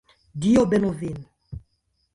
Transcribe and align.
Dio 0.45 0.63
benu 0.71 0.91
vin. 1.03 1.21